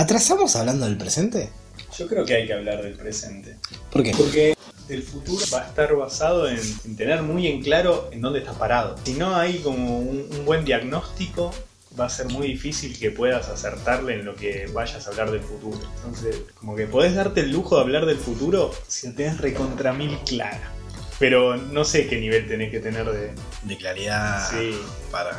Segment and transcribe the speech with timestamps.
[0.00, 1.50] ¿Atrasamos hablando del presente?
[1.98, 3.58] Yo creo que hay que hablar del presente.
[3.92, 4.12] ¿Por qué?
[4.16, 4.56] Porque
[4.88, 8.56] el futuro va a estar basado en, en tener muy en claro en dónde estás
[8.56, 8.96] parado.
[9.04, 11.52] Si no hay como un, un buen diagnóstico,
[12.00, 15.42] va a ser muy difícil que puedas acertarle en lo que vayas a hablar del
[15.42, 15.78] futuro.
[15.96, 19.92] Entonces, como que podés darte el lujo de hablar del futuro si lo tenés recontra
[19.92, 20.72] mil clara.
[21.18, 23.32] Pero no sé qué nivel tenés que tener de...
[23.64, 24.80] De claridad Sí.
[25.10, 25.38] para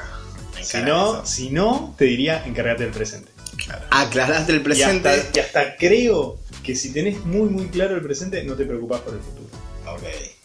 [0.62, 1.26] Si no, eso.
[1.26, 3.31] si no, te diría encárgate del presente.
[3.66, 3.86] Claro.
[3.92, 5.10] Aclaraste el Y presente.
[5.10, 9.02] hasta, y hasta creo que si tenés muy muy claro el presente, no te preocupás
[9.02, 9.50] por el futuro.
[9.88, 10.04] Ok,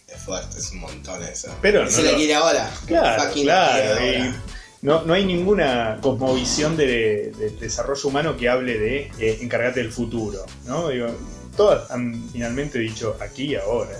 [0.08, 1.54] es fuerte, es un montón eso.
[1.62, 2.70] Pero no, Se la lo- quiere ahora.
[2.86, 3.92] Claro, Fucking claro.
[3.94, 4.42] ahora.
[4.82, 9.92] no, no hay ninguna cosmovisión de, de desarrollo humano que hable de eh, encargarte del
[9.92, 10.44] futuro.
[10.64, 10.88] ¿no?
[10.88, 11.08] Digo,
[11.56, 13.98] todas han finalmente dicho aquí y ahora.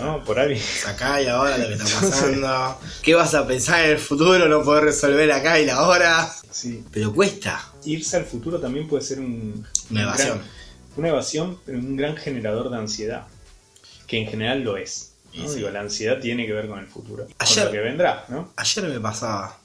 [0.00, 0.22] ¿No?
[0.24, 0.60] Por ahí.
[0.86, 2.78] acá y ahora lo que está pasando.
[3.02, 4.48] ¿Qué vas a pensar en el futuro?
[4.48, 6.30] No poder resolver acá y la ahora.
[6.50, 6.84] Sí.
[6.92, 7.72] Pero cuesta.
[7.84, 10.38] Irse al futuro también puede ser un, Una un evasión.
[10.38, 10.50] gran-
[10.96, 13.26] una evasión, pero un gran generador de ansiedad.
[14.06, 15.10] Que en general lo es.
[15.34, 15.44] ¿no?
[15.44, 15.56] Y sí.
[15.56, 17.26] Digo, la ansiedad tiene que ver con el futuro.
[17.38, 18.52] Ayer- Con lo que vendrá, ¿no?
[18.56, 19.58] Ayer me pasaba.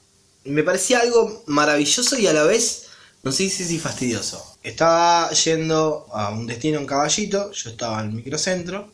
[0.44, 2.86] Me parecía algo maravilloso y a la vez,
[3.22, 4.42] No sé si fastidioso.
[4.62, 8.90] Estaba yendo a un destino en caballito, yo estaba en el microcentro,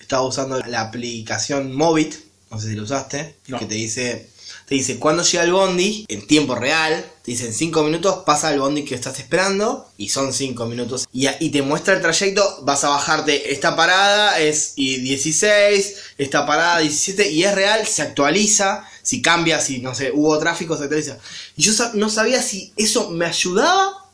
[0.00, 2.14] estaba usando la aplicación Movit,
[2.50, 3.58] no sé si lo usaste, No.
[3.58, 4.28] que te dice,
[4.66, 8.52] te dice cuándo llega el bondi en tiempo real, te dice en 5 minutos pasa
[8.52, 12.60] el bondi que estás esperando y son 5 minutos y, y te muestra el trayecto,
[12.62, 18.02] vas a bajarte esta parada es y 16, esta parada 17 y es real, se
[18.02, 21.18] actualiza, si cambia, si no sé, hubo tráfico, se actualiza.
[21.56, 24.04] Y yo no sabía si eso me ayudaba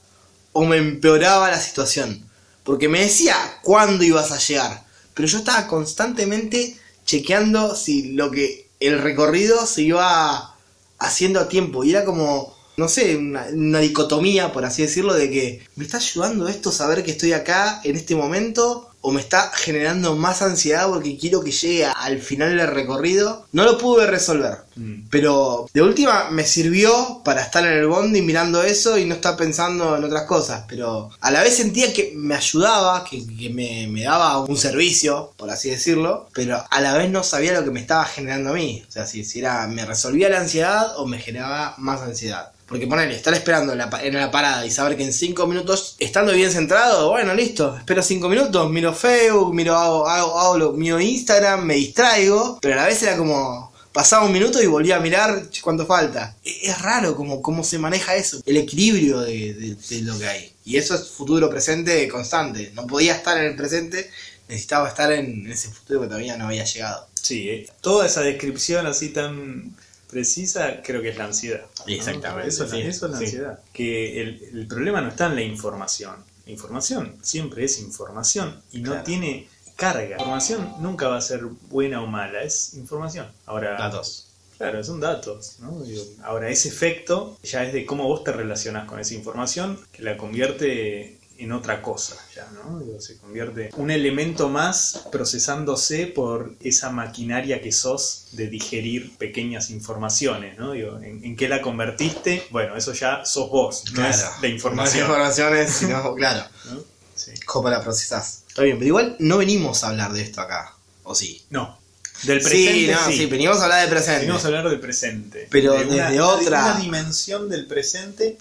[0.53, 2.29] o me empeoraba la situación.
[2.63, 4.84] Porque me decía cuándo ibas a llegar.
[5.15, 6.77] Pero yo estaba constantemente
[7.07, 10.55] chequeando si lo que el recorrido se iba
[10.99, 11.85] haciendo a tiempo.
[11.85, 15.99] Y era como, no sé, una, una dicotomía, por así decirlo, de que me está
[15.99, 18.91] ayudando esto saber que estoy acá en este momento.
[19.07, 23.47] O me está generando más ansiedad porque quiero que llegue al final del recorrido.
[23.53, 24.61] No lo pude resolver.
[24.77, 25.09] Mm.
[25.11, 29.37] Pero de última me sirvió para estar en el bondi mirando eso y no estar
[29.37, 30.65] pensando en otras cosas.
[30.69, 35.35] Pero a la vez sentía que me ayudaba, que, que me, me daba un servicio,
[35.37, 36.29] por así decirlo.
[36.33, 38.83] Pero a la vez no sabía lo que me estaba generando a mí.
[38.89, 42.54] O sea, si, si era, me resolvía la ansiedad o me generaba más ansiedad.
[42.67, 45.97] Porque ponerle, estar esperando en la, en la parada y saber que en 5 minutos,
[45.99, 50.99] estando bien centrado, bueno, listo, espero 5 minutos, miro Facebook, miro, hago, hago, hago miro
[50.99, 55.01] Instagram, me distraigo, pero a la vez era como, pasaba un minuto y volvía a
[55.01, 56.37] mirar cuánto falta.
[56.43, 60.27] E- Es raro como, cómo se maneja eso, el equilibrio de, de- de lo que
[60.27, 60.53] hay.
[60.65, 62.73] Y eso es futuro presente constante.
[62.75, 64.11] No podía estar en el presente,
[64.49, 67.07] necesitaba estar en ese futuro que todavía no había llegado.
[67.21, 69.75] Sí, eh, toda esa descripción así tan
[70.15, 71.63] precisa creo que es la ansiedad.
[71.87, 73.25] Exactamente, Eso, es la- sí, eso es la sí.
[73.25, 73.59] ansiedad.
[73.73, 76.15] Que el, el problema no está en la información.
[76.47, 80.11] La información siempre es información y no tiene carga.
[80.11, 83.27] La información nunca va a ser buena o mala, es información.
[83.47, 84.29] Ahora, Datos.
[84.57, 85.57] Claro, son datos.
[85.59, 85.83] ¿no?
[86.23, 90.17] Ahora, ese efecto ya es de cómo vos te relacionas con esa información que la
[90.17, 92.17] convierte en otra cosa.
[92.35, 92.79] Ya, ¿no?
[92.81, 99.71] Digo, se convierte un elemento más procesándose por esa maquinaria que sos de digerir pequeñas
[99.71, 100.59] informaciones.
[100.59, 100.73] ¿no?
[100.73, 102.47] Digo, ¿en, en qué la convertiste?
[102.51, 105.09] Bueno, eso ya sos vos, no es la información.
[105.09, 106.45] No es informaciones, sino, claro.
[106.71, 106.83] ¿no?
[107.17, 107.33] Sí.
[107.47, 108.43] ¿Cómo la procesás?
[108.49, 110.75] Está bien, pero igual no venimos a hablar de esto acá.
[111.03, 111.43] ¿O sí?
[111.51, 111.79] No,
[112.23, 113.19] del presente sí, no, sí.
[113.19, 114.21] sí, venimos a hablar de presente.
[114.21, 115.49] Venimos a hablar del presente.
[115.51, 118.39] Pero De desde una, de otra- una dimensión del presente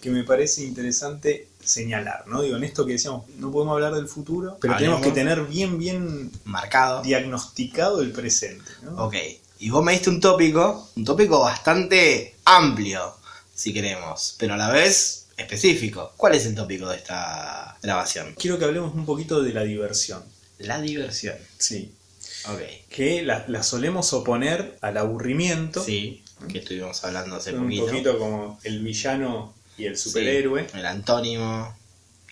[0.00, 2.42] que me parece interesante señalar, ¿no?
[2.42, 5.00] Digo, en esto que decíamos, no podemos hablar del futuro, pero Hablemos.
[5.00, 7.02] tenemos que tener bien, bien Marcado.
[7.02, 9.04] diagnosticado el presente, ¿no?
[9.04, 9.14] Ok.
[9.60, 13.14] Y vos me diste un tópico, un tópico bastante amplio,
[13.54, 16.12] si queremos, pero a la vez específico.
[16.16, 18.34] ¿Cuál es el tópico de esta grabación?
[18.38, 20.22] Quiero que hablemos un poquito de la diversión.
[20.58, 21.36] La diversión.
[21.58, 21.92] Sí.
[22.48, 22.60] Ok.
[22.88, 25.82] Que la, la solemos oponer al aburrimiento.
[25.82, 27.86] Sí, que estuvimos hablando hace un poquito.
[27.86, 30.68] poquito como el villano y el superhéroe.
[30.70, 31.74] Sí, el antónimo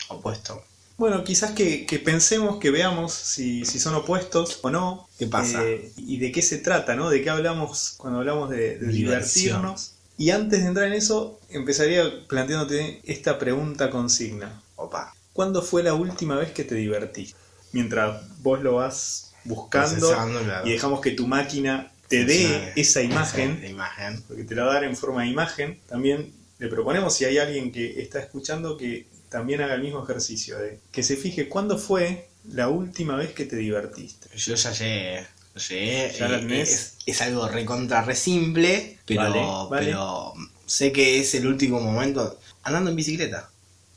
[0.08, 0.62] opuesto.
[0.98, 5.08] Bueno, quizás que, que pensemos, que veamos si, si son opuestos o no.
[5.18, 5.62] ¿Qué pasa?
[5.64, 7.10] eh, y de qué se trata, ¿no?
[7.10, 9.92] De qué hablamos cuando hablamos de, divertirnos.
[10.18, 14.62] Y antes de entrar en eso, empezaría planteándote esta pregunta consigna.
[14.76, 15.14] Opa.
[15.34, 17.36] ¿Cuándo fue la última vez que te divertiste?
[17.72, 20.66] Mientras vos lo vas buscando claro.
[20.66, 24.22] y dejamos que tu máquina te dé esa imagen, Esa imagen.
[24.26, 27.38] porque te la va a dar en forma de imagen, también le proponemos si hay
[27.38, 31.78] alguien que está escuchando que también haga el mismo ejercicio, de que se fije cuándo
[31.78, 34.28] fue la última vez que te divertiste.
[34.36, 35.26] Yo ya llegué.
[35.68, 36.12] llegué.
[36.18, 36.70] ¿Ya la eh, tenés?
[36.70, 39.86] Es, es algo recontra re simple, pero, Vale, vale.
[39.86, 40.32] pero
[40.66, 43.50] sé que es el último momento andando en bicicleta.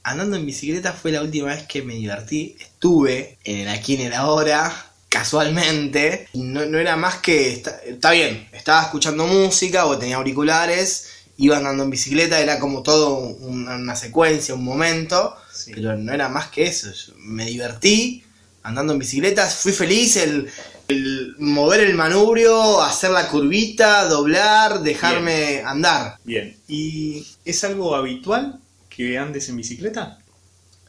[0.03, 2.55] andando en bicicleta fue la última vez que me divertí.
[2.59, 6.27] Estuve en el aquí en el ahora, casualmente.
[6.33, 7.53] No, no era más que.
[7.53, 11.08] Está, está bien, estaba escuchando música o tenía auriculares,
[11.39, 15.35] iba andando en bicicleta, era como todo una, una secuencia, un momento.
[15.53, 15.71] Sí.
[15.73, 16.91] Pero no era más que eso.
[16.91, 18.23] Yo me divertí
[18.63, 20.49] andando en bicicleta, fui feliz el,
[20.89, 26.17] el mover el manubrio, hacer la curvita, doblar, dejarme andar.
[26.23, 26.55] Bien.
[26.67, 28.59] ¿Y es algo habitual
[28.89, 30.19] que andes en bicicleta?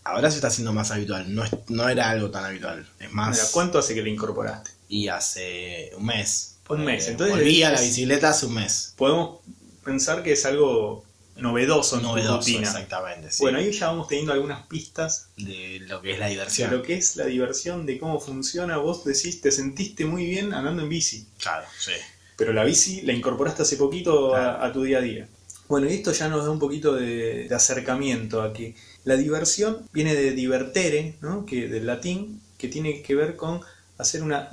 [0.02, 2.88] Ahora se está haciendo más habitual, no, es- no era algo tan habitual.
[2.98, 4.70] Es más, Mira, ¿Cuánto hace que le incorporaste?
[4.88, 6.56] y hace un mes.
[6.68, 8.94] Un mes, Eh, entonces Volví a la bicicleta hace un mes.
[8.96, 9.40] Podemos
[9.84, 11.04] pensar que es algo
[11.36, 12.62] novedoso en tu Novedoso, rutina.
[12.68, 13.30] exactamente.
[13.30, 13.42] sí.
[13.42, 16.70] Bueno, ahí ya vamos teniendo algunas pistas de lo que es la de diversión.
[16.70, 18.76] lo que es la diversión, de cómo funciona.
[18.76, 21.92] Vos decís, te sentiste muy bien andando en bici, Claro, sí.
[22.36, 25.28] pero la bici la incorporaste hace poquito a, tu día a día.
[25.68, 28.74] Bueno, y esto ya nos da un poquito de, de acercamiento a que
[29.04, 31.46] la diversión viene de divertere, ¿no?
[31.46, 33.60] que, del latín, que tiene que ver con
[33.96, 34.50] hacer una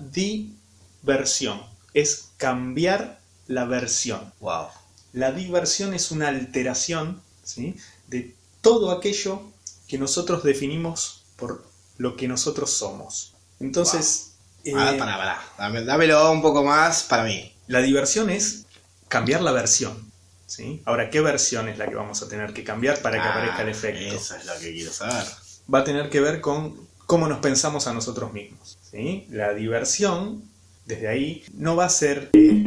[1.03, 1.59] diversión.
[1.93, 4.31] Es cambiar la versión.
[4.39, 4.67] Wow.
[5.17, 7.75] La diversión es una alteración ¿sí?
[8.07, 9.41] de todo aquello
[9.87, 11.65] que nosotros definimos por
[11.97, 13.33] lo que nosotros somos.
[13.59, 14.33] Entonces,
[14.63, 15.41] eh, Ah, pará.
[15.57, 17.51] Dame- dámelo un poco más para mí.
[17.67, 18.65] la diversión es
[19.07, 20.05] cambiar la versión.
[20.45, 20.81] ¿sí?
[20.85, 23.61] Ahora, ¿qué versión es la que vamos a tener que cambiar para que Ah, aparezca
[23.63, 24.15] el efecto?
[24.15, 25.25] Eso es lo que quiero saber.
[25.73, 28.77] Va a tener que ver con cómo nos pensamos a nosotros mismos.
[28.91, 29.25] ¿sí?
[29.31, 30.43] La diversión,
[30.85, 32.29] desde ahí, no va a ser...
[32.33, 32.63] eh,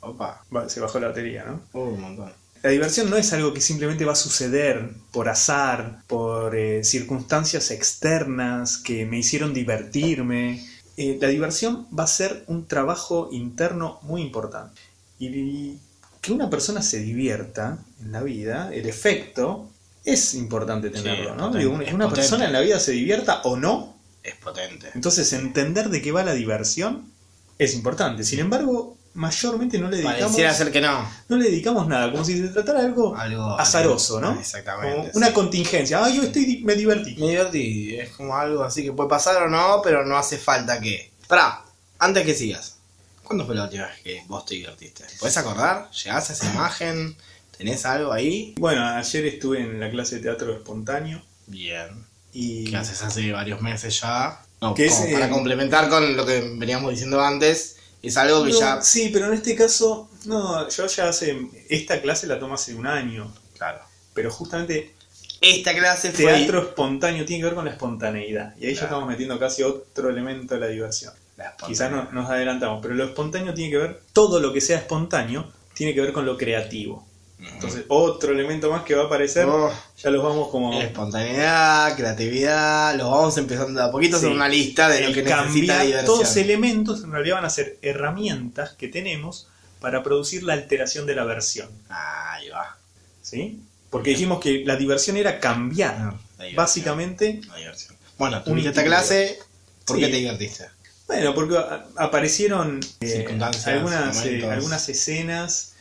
[0.00, 0.44] Opa.
[0.68, 1.60] se bajó la batería, ¿no?
[1.80, 2.32] Un montón.
[2.62, 7.70] La diversión no es algo que simplemente va a suceder por azar, por eh, circunstancias
[7.70, 10.66] externas que me hicieron divertirme.
[10.98, 14.80] Eh, la diversión va a ser un trabajo interno muy importante.
[15.18, 15.78] Y
[16.20, 19.70] que una persona se divierta en la vida, el efecto,
[20.04, 21.46] es importante tenerlo, ¿no?
[21.46, 22.20] potente, Digo, una es una potente.
[22.20, 24.88] persona en la vida se divierta o no, Es potente.
[24.94, 27.10] entonces entender de qué va la diversión
[27.58, 28.24] es importante.
[28.24, 31.08] Sin embargo, mayormente no le dedicamos Pareciera ser que no.
[31.28, 34.38] no le dedicamos nada, como si se tratara de algo, Algo azaroso, ¿no?
[34.38, 34.96] Exactamente.
[34.96, 35.32] Como una sí.
[35.32, 36.04] contingencia.
[36.04, 37.16] Ah, yo estoy, me divertí.
[37.16, 37.96] Me divertí.
[37.98, 41.10] Es como algo así que puede pasar o no, pero no hace falta que.
[41.26, 41.62] Pará,
[41.98, 42.76] antes que sigas.
[43.22, 45.04] ¿Cuándo fue la última vez que vos te divertiste?
[45.20, 45.88] ¿Podés acordar?
[45.92, 47.16] ¿Llegás a esa imagen?
[47.56, 48.54] ¿Tenés algo ahí?
[48.58, 52.06] Bueno, ayer estuve en la clase de teatro espontáneo Bien.
[52.32, 54.42] y ¿Qué haces hace varios meses ya?
[54.60, 58.50] No, Que es, para eh, complementar con lo que veníamos diciendo antes, es algo que
[58.52, 58.82] No, ya.
[58.82, 61.38] Sí, pero en este caso, no, yo ya hace,
[61.68, 63.80] esta clase la tomo hace un año, Claro.
[64.14, 64.94] pero justamente
[65.40, 66.24] Esta clase fue.
[66.26, 70.10] teatro espontáneo tiene que ver con la espontaneidad y ahí ya estamos metiendo casi otro
[70.10, 71.12] elemento de la diversión.
[71.36, 74.76] La Quizás no- nos adelantamos, pero lo espontáneo tiene que ver, todo lo que sea
[74.78, 77.06] espontáneo tiene que ver con lo creativo.
[77.42, 79.72] Entonces, otro elemento más que va a aparecer, Oh,
[80.02, 80.78] ya los vamos como...
[80.80, 84.34] espontaneidad, creatividad, los vamos empezando de a poquito a hacer Sí.
[84.36, 86.04] una lista de lo que necesita diversión.
[86.06, 89.46] todos elementos en realidad van a ser herramientas que tenemos
[89.80, 91.68] para producir la alteración de la versión.
[91.88, 92.76] Ahí va.
[93.22, 93.60] ¿Sí?
[93.88, 95.96] Porque dijimos que la diversión era cambiar.
[95.96, 96.56] La diversión.
[96.56, 97.96] Básicamente, La diversión.
[98.18, 99.38] Bueno, tuviste esta clase,
[99.86, 100.02] ¿por Sí.
[100.02, 100.66] qué te divertiste?
[101.06, 101.58] bueno, porque
[101.96, 103.26] aparecieron eh,
[103.66, 105.72] algunas, eh, algunas escenas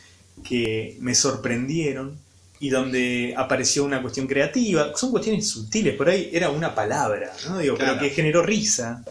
[0.44, 2.18] que me sorprendieron
[2.60, 4.92] y donde apareció una cuestión creativa.
[4.96, 7.58] Son cuestiones sutiles, por ahí era una palabra, ¿no?
[7.60, 7.94] Digo, Claro.
[7.98, 9.04] pero que generó risa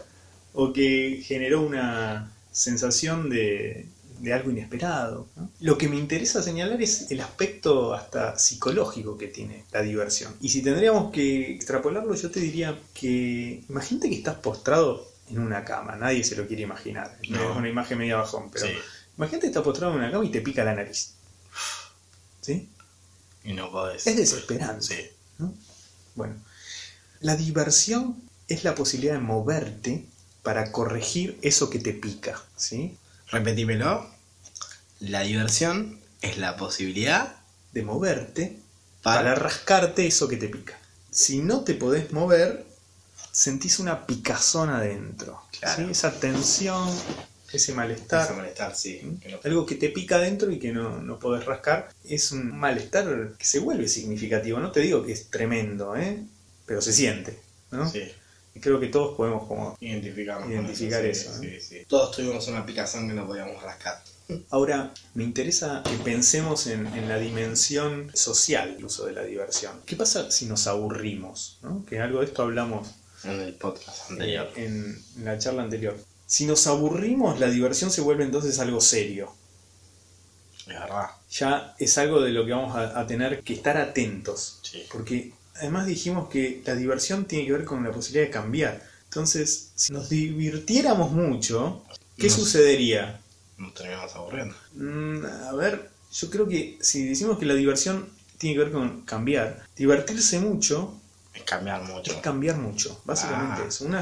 [0.53, 3.85] o que generó una sensación de,
[4.19, 5.27] de algo inesperado.
[5.35, 5.49] ¿no?
[5.61, 10.33] Lo que me interesa señalar es el aspecto hasta psicológico que tiene la diversión.
[10.41, 15.63] Y si tendríamos que extrapolarlo, yo te diría que imagínate que estás postrado en una
[15.63, 17.17] cama, nadie se lo quiere imaginar.
[17.29, 17.51] No.
[17.51, 18.73] Es una imagen media bajón, pero Sí.
[19.17, 21.13] imagínate que estás postrado en una cama y te pica la nariz.
[22.41, 22.69] ¿Sí?
[23.43, 24.05] Y no podés.
[24.07, 24.85] Es desesperante.
[24.85, 25.09] Sí.
[25.37, 25.53] ¿no?
[26.15, 26.35] Bueno,
[27.21, 30.05] la diversión es la posibilidad de moverte
[30.43, 32.97] para corregir eso que te pica, ¿sí?
[33.27, 34.09] Repetímelo.
[34.99, 37.37] La diversión es la posibilidad
[37.71, 38.59] De moverte
[39.03, 39.21] para...
[39.21, 40.77] para rascarte eso que te pica.
[41.11, 42.65] Si no te podés mover,
[43.31, 45.41] sentís una picazón adentro.
[45.59, 45.85] Claro.
[45.85, 45.91] ¿sí?
[45.91, 46.89] Esa tensión,
[47.57, 48.35] ese Ese malestar.
[48.35, 49.01] malestar, sí.
[49.21, 52.57] que no- Algo que te pica adentro y que no, no podés rascar es un
[52.57, 54.59] malestar que se vuelve significativo.
[54.59, 56.23] No te digo que es tremendo, ¿eh?
[56.65, 57.39] pero se siente.
[57.71, 57.89] ¿no?
[57.89, 58.03] Sí.
[58.55, 59.75] Y creo que todos podemos como...
[59.75, 61.59] Con Identificar sí, eso, ¿eh?
[61.61, 61.85] sí, sí.
[61.87, 64.01] Todos tuvimos una picazón que no podíamos rascar.
[64.49, 69.73] Ahora, me interesa que pensemos en, en la dimensión social del uso de la diversión.
[69.85, 71.59] ¿Qué pasa si nos aburrimos?
[71.61, 71.85] ¿no?
[71.85, 72.89] Que algo de esto hablamos
[73.23, 74.49] En el podcast anterior.
[74.55, 75.97] en la charla anterior.
[76.29, 79.33] Si nos aburrimos, la diversión se vuelve entonces algo serio.
[80.59, 81.07] Es verdad.
[81.31, 84.59] Ya es algo de lo que vamos a, a tener que estar atentos.
[84.61, 84.83] Sí.
[84.91, 88.83] Porque además dijimos que la diversión tiene que ver con la posibilidad de cambiar.
[89.05, 91.83] Entonces, si nos divirtiéramos mucho,
[92.15, 93.19] ¿qué sucedería?
[93.57, 94.55] Nos terminamos aburriendo.
[94.75, 98.07] Mm, a ver, yo creo que si decimos que la diversión
[98.37, 100.93] tiene que ver con cambiar, divertirse mucho
[101.33, 102.11] Es cambiar mucho.
[102.11, 103.67] es cambiar mucho, básicamente Ah.
[103.67, 103.85] eso.
[103.85, 104.01] Una,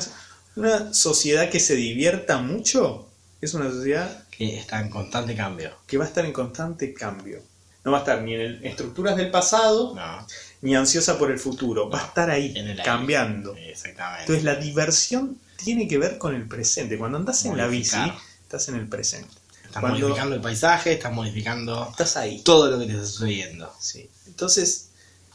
[0.57, 3.07] una sociedad que se divierta mucho
[3.41, 5.71] es una sociedad Que está en constante cambio.
[5.87, 7.41] que va a estar en constante cambio.
[7.83, 10.27] No va a estar ni en el- estructuras del pasado, No.
[10.61, 11.89] ni ansiosa por el futuro.
[11.89, 12.83] Va a estar ahí, en el aire.
[12.83, 13.55] cambiando.
[13.55, 14.21] Exactamente.
[14.23, 16.97] Entonces la diversión tiene que ver con el presente.
[16.97, 17.97] Cuando andas en la bici,
[18.43, 19.29] estás en el presente.
[19.63, 22.41] estás cuando- modificando el paisaje, estás modificando Estás ahí.
[22.41, 23.71] todo lo que te está sucediendo.
[23.79, 24.09] Sí.
[24.27, 24.89] Entonces,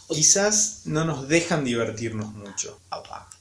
[0.09, 2.79] quizás no nos dejan divertirnos mucho.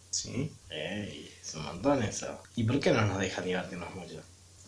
[0.10, 0.52] ¿sí?
[0.70, 2.28] Ey, es un montón eso.
[2.56, 4.22] ¿Y por qué no nos dejan divertirnos mucho?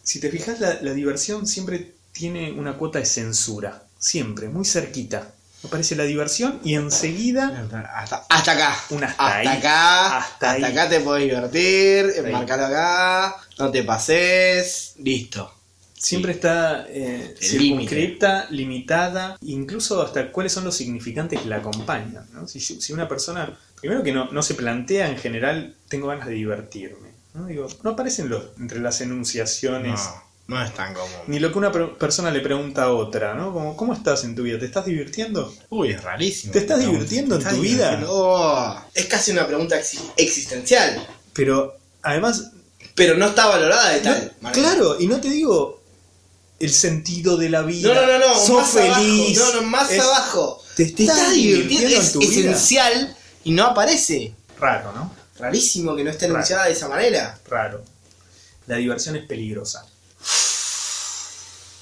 [0.04, 3.84] Si te fijas, la, la diversión siempre tiene una cuota de censura.
[3.98, 5.32] Siempre, muy cerquita.
[5.64, 8.76] Aparece la diversión y enseguida Hasta, hasta acá.
[8.90, 9.48] Un hasta ahí.
[9.48, 10.18] acá.
[10.18, 10.64] Hasta ahí.
[10.64, 12.06] acá te podés divertir.
[12.06, 12.26] ahí.
[12.26, 13.38] Enmarcalo acá.
[13.58, 14.94] No te pases.
[14.98, 15.63] Listo.
[16.04, 22.26] Siempre está eh, circunscripta, limitada, incluso hasta cuáles son los significantes que la acompañan.
[22.34, 22.48] ¿no?
[22.48, 27.10] Si, una persona, primero que no, no se plantea en general, tengo ganas de divertirme.
[27.34, 30.00] No, Digo, no aparecen los, entre las enunciaciones.
[30.48, 31.10] No, no es tan común.
[31.28, 33.54] Ni lo que una per- persona le pregunta a otra, ¿no?
[33.54, 34.60] Como, ¿cómo estás en tu vida?
[34.60, 35.52] ¿Te estás divirtiendo?
[35.70, 36.52] Uy, es rarísimo.
[36.54, 38.04] ¿Te estás divirtiendo en tu ¿Te estás vida?
[38.08, 41.08] Oh, es casi una pregunta exi- existencial.
[41.34, 42.52] Pero además,
[42.94, 44.34] Pero no está valorada de tal.
[44.52, 45.82] claro, y no te digo
[46.60, 47.94] el sentido de la vida.
[47.94, 48.40] No, no, no, no.
[48.40, 49.38] Sos más feliz.
[49.40, 49.54] abajo.
[49.56, 50.64] No, no, más Es abajo.
[50.76, 52.32] Te, te estás divirtiendo en es tu vida.
[52.52, 54.34] esencial y no aparece.
[54.60, 55.14] Raro, ¿no?
[55.38, 56.36] Rarísimo que no esté Raro.
[56.38, 57.40] anunciada de esa manera.
[57.50, 57.84] Raro.
[58.68, 59.86] La diversión es peligrosa.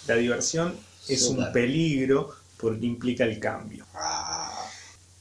[0.08, 0.76] La diversión
[1.08, 3.86] es un peligro porque implica el cambio.
[3.94, 4.48] Ah,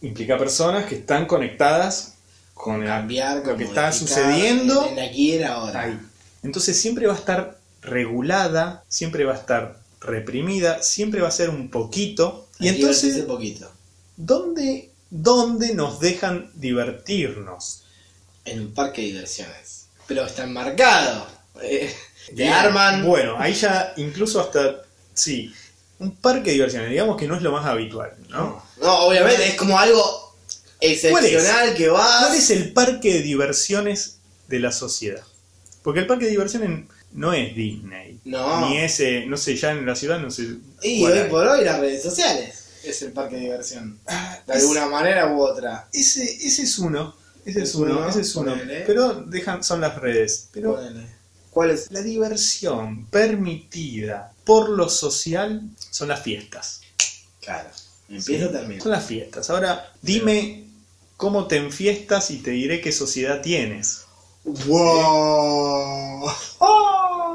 [0.02, 2.14] Implica personas que están conectadas
[2.54, 5.83] con el- cambiar, lo que con está sucediendo En aquí y en ahora.
[5.83, 6.00] ahí.
[6.42, 11.51] Entonces siempre va a estar regulada, siempre va a estar reprimida, siempre va a ser
[11.51, 12.49] un poquito.
[12.59, 13.71] Y Hay entonces, poquito.
[14.17, 17.85] ¿dónde, ¿dónde nos dejan divertirnos?
[18.45, 19.87] En un parque de diversiones.
[20.07, 21.27] Pero está enmarcado.
[21.63, 21.95] Eh,
[22.35, 23.05] te arman.
[23.05, 24.83] Bueno, ahí ya incluso hasta,
[25.15, 25.53] sí,
[25.99, 28.63] un parque de diversiones, digamos que no es lo más habitual, ¿no?
[28.81, 30.35] No, obviamente es como algo
[30.81, 32.21] excepcional que va.
[32.21, 34.19] ¿Cuál es el parque de diversiones
[34.49, 35.23] de la sociedad?
[35.83, 38.21] Porque el parque de diversiones no es Disney.
[38.25, 38.69] No.
[38.69, 40.57] Ni ese, no sé, ya en la ciudad no sé.
[40.83, 43.99] Y hoy por hoy las redes sociales es el parque de diversión.
[44.47, 45.88] De Es- alguna manera u otra.
[45.93, 47.14] Ese, ese es uno.
[47.45, 48.52] Ese es uno, uno, ese es uno.
[48.52, 48.83] ponele.
[48.87, 50.49] Pero dejan, son las redes.
[50.52, 51.07] Pero Ponele.
[51.50, 51.90] ¿Cuál es?
[51.90, 56.83] la diversión permitida por lo social son las fiestas.
[57.40, 57.69] Claro.
[58.09, 58.83] Empieza o termina.
[58.83, 59.50] Son las fiestas.
[59.50, 60.64] Ahora, dime
[61.17, 64.02] cómo te enfiestas y te diré qué sociedad tienes.
[64.45, 66.31] ¡Wow!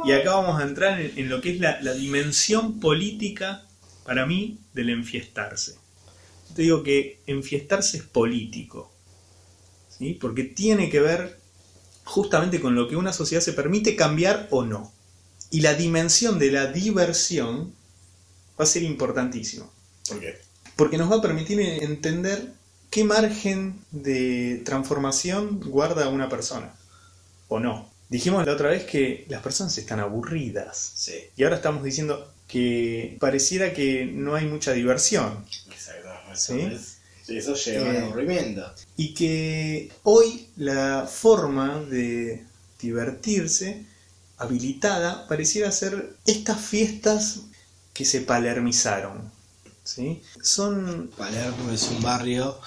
[0.06, 3.66] Y acá vamos a entrar en, en lo que es la, la dimensión política,
[4.06, 5.76] para mí, del enfiestarse.
[6.56, 8.92] Te digo que enfiestarse es político,
[9.90, 10.14] ¿sí?
[10.14, 11.40] porque tiene que ver
[12.06, 14.94] justamente con lo que una sociedad se permite cambiar o no.
[15.52, 17.74] Y la dimensión de la diversión
[18.60, 19.66] va a ser importantísima,
[20.08, 20.40] ¿Por qué?
[20.76, 22.54] porque nos va a permitir entender
[22.90, 26.74] qué margen de transformación guarda una persona,
[27.48, 27.90] o no.
[28.10, 30.92] Dijimos la otra vez que las personas están aburridas.
[30.96, 35.44] Sí, Y ahora estamos diciendo que pareciera que no hay mucha diversión.
[35.72, 36.10] exacto.
[36.36, 36.60] ¿Sí?
[36.60, 38.74] Eso, es- sí, eso lleva al Eh, aburrimiento.
[38.98, 42.44] Y que hoy la forma de
[42.80, 43.86] divertirse
[44.38, 47.40] habilitada pareciera ser estas fiestas
[47.94, 49.32] que se palermizaron.
[49.84, 50.22] ¿sí?
[50.42, 52.60] Son Palermo es un barrio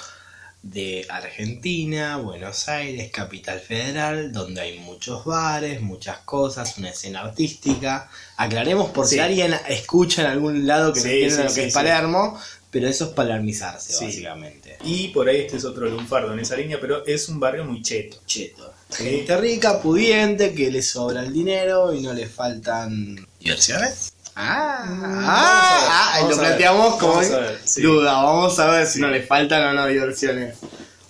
[0.62, 8.10] de Argentina, Buenos Aires, capital federal, donde hay muchos bares, muchas cosas, una escena artística.
[8.36, 9.14] Aclaremos por Sí.
[9.16, 11.74] si alguien escucha en algún lado que Sí, no entiende sí, lo que es.
[11.74, 12.38] Palermo,
[12.70, 14.76] pero eso es palermizarse, básicamente.
[14.84, 17.80] Y por ahí este es otro lunfardo en esa línea, pero es un barrio muy
[17.82, 18.18] cheto.
[18.26, 18.74] Cheto.
[18.90, 24.12] Gente rica, pudiente, que le sobra el dinero y no le faltan diversiones.
[24.40, 27.20] Ah, ah, ah, lo planteamos como
[27.64, 27.82] sí.
[27.82, 28.12] duda.
[28.22, 29.00] Vamos a ver si Sí.
[29.00, 30.56] no le faltan o no diversiones.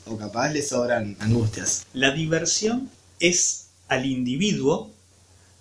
[0.06, 1.84] O capaz le sobran angustias.
[1.92, 4.90] La diversión es al individuo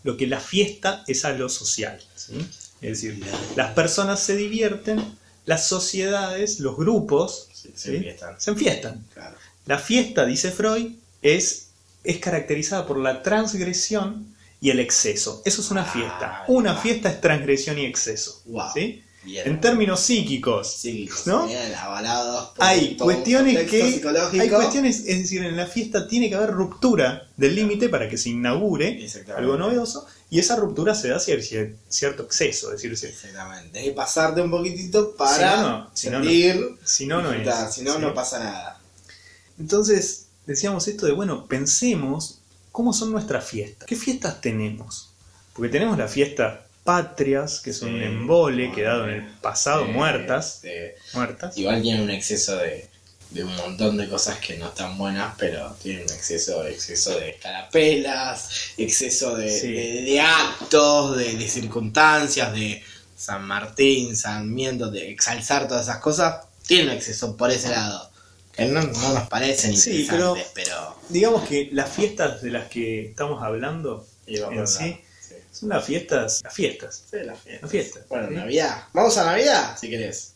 [0.03, 1.99] lo que la fiesta es a lo social.
[2.15, 2.37] ¿sí?
[2.81, 3.21] Es decir,
[3.57, 5.03] las personas se divierten,
[5.45, 8.05] las sociedades, los grupos Sí, ¿sí?
[8.37, 9.03] se enfiestan.
[9.13, 9.35] Claro.
[9.65, 11.67] La fiesta, dice Freud, es,
[12.05, 15.41] es caracterizada por la transgresión y el exceso.
[15.45, 16.39] Eso es una fiesta.
[16.47, 18.41] Ay, Una fiesta es transgresión y exceso.
[18.45, 18.63] Wow.
[18.73, 19.03] ¿sí?
[19.23, 19.45] Bien.
[19.45, 21.47] En términos psíquicos, Psíquicos, ¿no?
[21.47, 24.01] bien, avalados hay cuestiones que
[24.39, 28.17] hay cuestiones, es decir, en la fiesta tiene que haber ruptura del límite para que
[28.17, 33.79] se inaugure algo novedoso y esa ruptura se da cier- cierto exceso, es decir, Exactamente.
[33.79, 35.89] Hay que pasarte un poquitito para Si no, no.
[35.93, 36.23] Si no, no.
[36.23, 37.73] sentir, si no no es.
[37.75, 37.99] Si no, ¿sí?
[38.01, 38.79] no pasa nada.
[39.59, 42.39] Entonces, decíamos esto de, bueno, pensemos
[42.77, 43.87] cómo son nuestras fiestas.
[43.87, 45.09] ¿Qué fiestas tenemos?
[45.53, 50.59] Porque tenemos las fiestas patrias, que son un embole quedado en el pasado, Eh, muertas,
[50.61, 51.57] eh, muertas.
[51.57, 52.87] igual tienen un exceso de,
[53.31, 57.31] de un montón de cosas que no están buenas, pero tienen un exceso, exceso de
[57.31, 59.71] escarapelas, exceso de, Sí.
[59.71, 62.83] de- de actos, de, de circunstancias, de
[63.17, 66.45] San Martín, San Miento, de exalzar todas esas cosas.
[66.67, 68.11] Tienen un exceso por ese lado.
[68.57, 70.95] Que no, no nos parecen Sí, interesantes, pero...
[71.09, 74.99] Digamos que las fiestas de las que estamos hablando en sí
[75.51, 77.03] son las fiestas, las fiestas.
[77.09, 77.65] Sí, la fiesta.
[77.65, 77.99] La fiesta.
[78.09, 78.35] Bueno, ¿sí?
[78.35, 78.83] Navidad.
[78.93, 80.33] Vamos a Navidad, si querés.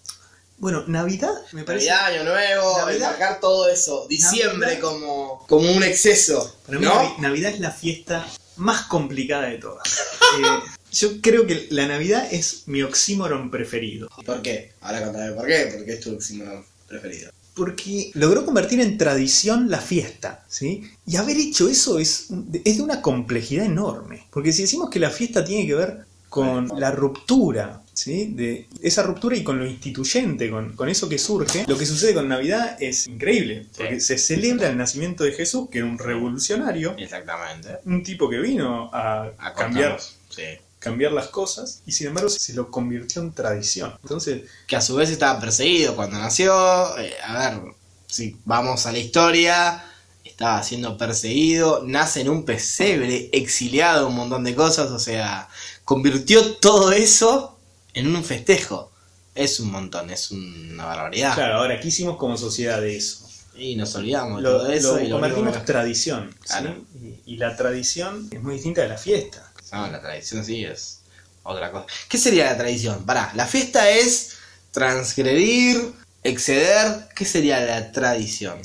[0.57, 1.87] Bueno, Navidad me parece...
[1.89, 4.05] Navidad, Año Nuevo, Navidad- marcar todo eso.
[4.07, 6.55] Diciembre Navidad- como, como un exceso.
[6.65, 6.93] Para mí ¿no?
[6.93, 8.25] Navi- Navidad es la fiesta
[8.57, 9.83] más complicada de todas.
[10.31, 10.61] Eh,
[10.93, 14.07] yo creo que la Navidad es mi oxímoron preferido.
[14.25, 14.71] ¿Por qué?
[14.79, 17.31] Ahora contame por qué, porque es tu oxímoron preferido.
[17.61, 20.81] Porque logró convertir en tradición la fiesta, ¿sí?
[21.05, 22.29] Y haber hecho eso es,
[22.65, 24.23] es de una complejidad enorme.
[24.31, 28.31] Porque si decimos que la fiesta tiene que ver con la ruptura, ¿sí?
[28.33, 32.15] De esa ruptura y con lo instituyente, con, con eso que surge, lo que sucede
[32.15, 33.67] con Navidad es increíble.
[33.77, 37.77] Porque se celebra el nacimiento de Jesús, que era un revolucionario, Exactamente.
[37.85, 39.99] un tipo que vino a, A cambiar.
[40.29, 40.41] Sí.
[40.81, 43.93] Cambiar las cosas, y sin embargo se lo convirtió en tradición.
[44.01, 46.51] Entonces, Que a su vez estaba perseguido cuando nació.
[46.97, 47.61] Eh, a ver,
[48.07, 49.85] si vamos a la historia,
[50.25, 55.47] estaba siendo perseguido, nace en un pesebre, exiliado, un montón de cosas, o sea,
[55.85, 57.59] convirtió todo eso
[57.93, 58.91] en un festejo.
[59.35, 61.35] Es un montón, es una barbaridad.
[61.35, 63.29] claro, ahora, ¿qué hicimos como sociedad de eso?
[63.55, 66.35] Y nos olvidamos de lo, todo eso lo y lo convertimos en tradición.
[66.43, 66.47] ¿sí?
[66.47, 66.75] Claro.
[66.99, 69.50] Y, y la tradición es muy distinta de la fiesta.
[69.71, 70.99] No, la tradición sí es
[71.43, 71.85] otra cosa.
[72.09, 73.05] ¿Qué sería la tradición?
[73.05, 74.37] Pará, la fiesta es
[74.71, 77.07] transgredir, exceder.
[77.15, 78.59] ¿Qué sería la tradición?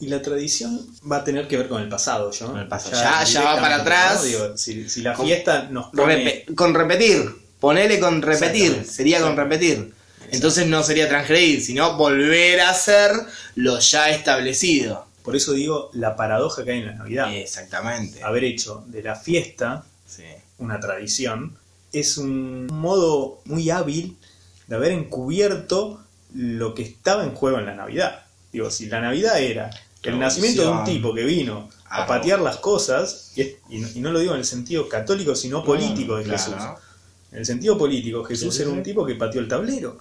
[0.00, 2.46] Y la tradición va a tener que ver con el pasado, ¿yo?
[2.48, 2.94] Con el pasado.
[3.00, 4.16] Ya- ya va para atrás.
[4.16, 4.22] ¿no?
[4.24, 6.44] Digo, si, si la Con- fiesta nos pone...
[6.46, 7.30] Repe- con repetir.
[7.60, 8.84] Ponele con repetir.
[8.90, 9.94] Sería con repetir.
[10.32, 13.12] Entonces no sería transgredir, sino volver a hacer
[13.54, 15.06] lo ya establecido.
[15.22, 17.32] Por eso digo la paradoja que hay en la Navidad.
[17.32, 18.24] Exactamente.
[18.24, 19.84] Haber hecho de la fiesta.
[20.62, 21.56] Una tradición
[21.92, 24.16] es un modo muy hábil
[24.66, 26.00] de haber encubierto
[26.34, 28.22] lo que estaba en juego en la Navidad.
[28.52, 29.70] Digo, si la Navidad era
[30.02, 34.32] el nacimiento de un tipo que vino a patear las cosas, y, no, lo digo
[34.32, 36.24] en el sentido católico, sino político de.
[36.24, 36.54] Jesús.
[37.30, 38.90] En el sentido político, Jesús Sí, sí, era un sí.
[38.90, 39.96] tipo que pateó el tablero.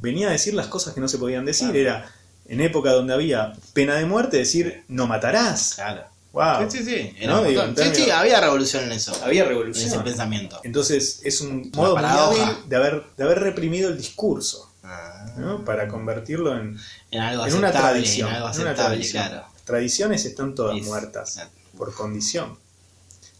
[0.00, 1.70] Venía a decir las cosas que no se podían decir.
[1.70, 1.80] Claro.
[1.80, 2.12] Era
[2.46, 5.74] en época donde había pena de muerte, decir no matarás.
[5.74, 6.04] Claro.
[6.32, 6.70] Wow.
[6.70, 7.14] Sí, sí, sí.
[7.18, 9.12] Era No, un digo, en sí, sí, había revolución en eso.
[9.24, 9.86] Había En revolución.
[9.88, 10.60] ese pensamiento.
[10.62, 15.26] Entonces es un modo muy hábil de haber, de haber reprimido el discurso, Ah.
[15.36, 15.64] ¿no?
[15.64, 16.78] Para convertirlo en,
[17.10, 18.28] En algo en una tradición.
[18.28, 19.26] En algo en una aceptable, tradición.
[19.28, 19.46] claro.
[19.64, 21.38] Tradiciones están todas Es- muertas
[21.76, 22.56] por condición.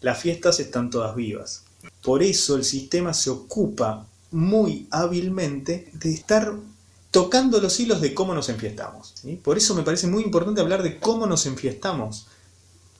[0.01, 1.63] Las fiestas están todas vivas.
[2.03, 6.53] Por eso el sistema se ocupa muy hábilmente de estar
[7.11, 9.13] tocando los hilos de cómo nos enfiestamos.
[9.21, 9.39] ¿sí?
[9.43, 12.27] Por eso me parece muy importante hablar de cómo nos enfiestamos.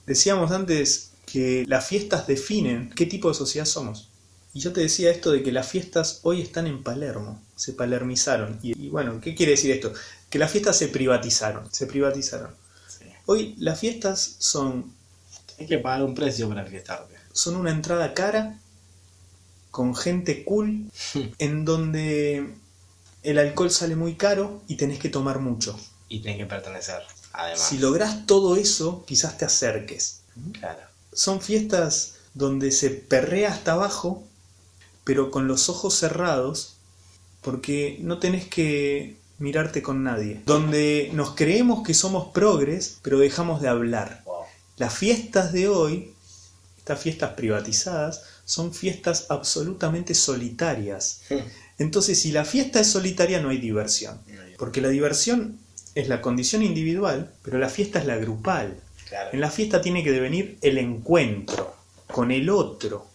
[0.06, 4.08] Decíamos antes que las fiestas definen qué tipo de sociedad somos.
[4.54, 8.58] Y yo te decía esto de que las fiestas hoy están en Palermo, se palermizaron.
[8.62, 9.92] Y, y bueno, ¿qué quiere decir esto?
[10.28, 12.54] Que las fiestas se privatizaron, se privatizaron.
[12.86, 13.06] Sí.
[13.26, 14.92] Hoy las fiestas son,
[15.58, 17.14] Hay que pagar un precio para fiestarte.
[17.32, 18.58] son una entrada cara,
[19.70, 20.90] con gente cool,
[21.38, 22.52] en donde
[23.22, 25.78] el alcohol sale muy caro y tenés que tomar mucho.
[26.08, 27.00] Y tenés que pertenecer,
[27.32, 27.68] además.
[27.68, 30.20] Si lográs todo eso, quizás te acerques.
[30.58, 30.80] Claro.
[31.12, 34.22] Son fiestas donde se perrea hasta abajo,
[35.04, 36.74] pero con los ojos cerrados,
[37.42, 40.40] porque no tenés que mirarte con nadie.
[40.46, 44.22] Donde nos creemos que somos progres, pero dejamos de hablar.
[44.24, 44.44] Wow.
[44.78, 46.14] Las fiestas de hoy,
[46.78, 51.22] estas fiestas privatizadas, son fiestas absolutamente solitarias.
[51.78, 54.20] Entonces, si la fiesta es solitaria, no hay diversión.
[54.58, 55.58] Porque la diversión
[55.94, 58.80] es la condición individual, pero la fiesta es la grupal.
[59.08, 59.30] Claro.
[59.32, 61.76] En la fiesta tiene que devenir el encuentro
[62.06, 63.06] con el otro,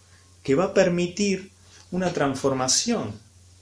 [0.42, 1.50] que va a permitir
[1.90, 3.12] una transformación.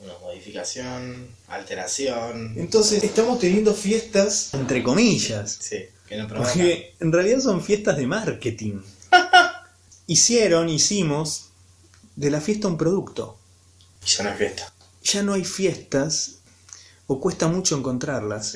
[0.00, 2.54] Una modificación, alteración.
[2.56, 8.06] Entonces estamos teniendo fiestas, entre comillas, Sí, que no porque en realidad son fiestas de
[8.06, 8.80] marketing.
[10.06, 11.48] Hicieron, hicimos
[12.14, 13.38] de la fiesta un producto.
[14.04, 14.72] Y ya no es fiesta.
[15.02, 16.36] ya no hay fiestas
[17.06, 18.54] o cuesta mucho encontrarlas.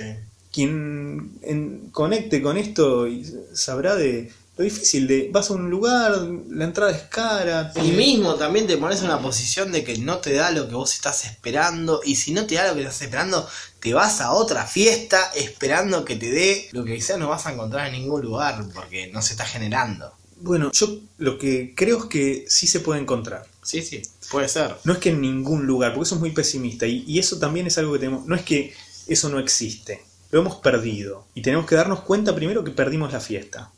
[0.52, 6.12] Quien en- conecte con esto y sabrá de lo difícil de vas a un lugar,
[6.50, 7.72] la entrada es cara.
[7.82, 10.74] Y mismo también te pones en una posición de que no te da lo que
[10.74, 12.02] vos estás esperando.
[12.04, 16.04] Y si no te da lo que estás esperando, te vas a otra fiesta esperando
[16.04, 19.22] que te dé lo que quizás no vas a encontrar en ningún lugar porque no
[19.22, 20.12] se está generando.
[20.42, 23.46] Bueno, yo lo que creo es que sí se puede encontrar.
[23.62, 24.74] Sí, sí, puede ser.
[24.84, 26.86] No es que en ningún lugar, porque eso es muy pesimista.
[26.86, 28.26] Y, y eso también es algo que tenemos.
[28.26, 28.74] No es que
[29.06, 30.02] eso no existe.
[30.30, 31.26] Lo hemos perdido.
[31.34, 33.70] Y tenemos que darnos cuenta primero que perdimos la fiesta.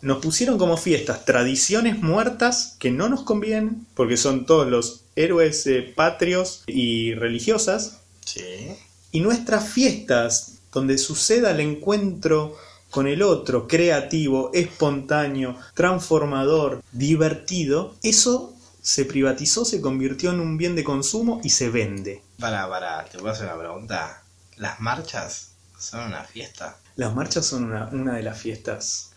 [0.00, 5.66] Nos pusieron como fiestas tradiciones muertas que no nos convienen, porque son todos los héroes
[5.66, 8.00] eh, patrios y religiosas.
[8.24, 8.76] Sí.
[9.12, 12.56] Y nuestras fiestas, donde suceda el encuentro
[12.90, 20.74] con el otro, creativo, espontáneo, transformador, divertido, eso se privatizó, se convirtió en un bien
[20.74, 22.22] de consumo y se vende.
[22.40, 24.22] Para, para, te puedo hacer una pregunta.
[24.56, 25.51] ¿Las marchas
[25.82, 29.10] son una fiesta Las marchas son una, una de las fiestas.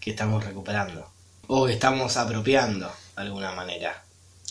[0.00, 1.10] que estamos recuperando?
[1.46, 4.02] O que estamos apropiando de alguna manera.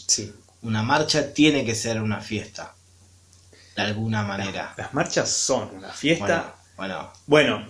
[0.08, 0.34] Sí.
[0.62, 2.74] Una marcha tiene que ser una fiesta.
[3.76, 4.74] De alguna manera.
[4.78, 6.56] Las marchas son una fiesta.
[6.78, 7.68] Bueno, Bueno,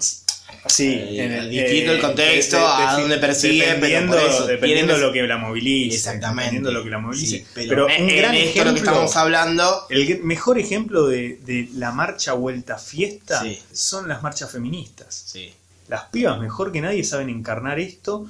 [0.67, 0.93] sí.
[0.93, 5.21] Eh, el- distinto el contexto, a dónde persigue, pero dependiendo, por eso dependiendo lo que
[5.23, 5.95] la movilice.
[5.97, 6.43] exactamente.
[6.43, 7.37] Dependiendo lo que la movilice.
[7.39, 8.63] Sí, pero, pero, un en gran ejemplo.
[8.65, 9.85] lo que estamos hablando.
[9.89, 13.59] El mejor ejemplo de, de la marcha vuelta fiesta Sí.
[13.71, 15.23] son las marchas feministas.
[15.27, 15.51] Sí.
[15.87, 18.27] Las pibas mejor que nadie saben encarnar esto